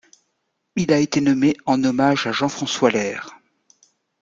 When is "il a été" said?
0.77-1.21